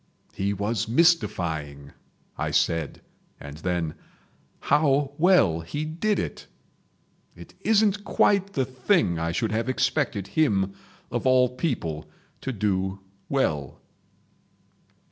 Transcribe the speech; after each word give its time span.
"He 0.33 0.51
was 0.51 0.87
mystifying!" 0.87 1.91
I 2.35 2.49
said, 2.49 3.01
and 3.39 3.57
then: 3.57 3.93
"How 4.61 5.11
well 5.19 5.59
he 5.59 5.85
did 5.85 6.17
it!..... 6.17 6.47
It 7.35 7.53
isn't 7.59 8.03
quite 8.03 8.53
the 8.53 8.65
thing 8.65 9.19
I 9.19 9.31
should 9.31 9.51
have 9.51 9.69
expected 9.69 10.25
him, 10.29 10.73
of 11.11 11.27
all 11.27 11.49
people, 11.49 12.09
to 12.41 12.51
do 12.51 12.97
well." 13.29 13.79